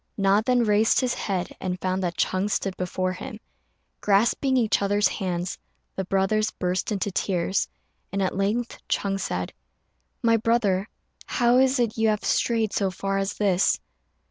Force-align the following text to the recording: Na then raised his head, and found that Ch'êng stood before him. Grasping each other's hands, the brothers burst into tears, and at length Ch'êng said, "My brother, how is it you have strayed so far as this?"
Na 0.17 0.41
then 0.43 0.63
raised 0.63 0.99
his 0.99 1.13
head, 1.13 1.55
and 1.61 1.79
found 1.79 2.01
that 2.01 2.17
Ch'êng 2.17 2.49
stood 2.49 2.75
before 2.75 3.13
him. 3.13 3.39
Grasping 3.99 4.57
each 4.57 4.81
other's 4.81 5.07
hands, 5.07 5.59
the 5.95 6.05
brothers 6.05 6.49
burst 6.49 6.91
into 6.91 7.11
tears, 7.11 7.69
and 8.11 8.19
at 8.19 8.35
length 8.35 8.79
Ch'êng 8.89 9.19
said, 9.19 9.53
"My 10.23 10.37
brother, 10.37 10.87
how 11.27 11.59
is 11.59 11.77
it 11.79 11.99
you 11.99 12.07
have 12.07 12.25
strayed 12.25 12.73
so 12.73 12.89
far 12.89 13.19
as 13.19 13.35
this?" 13.35 13.79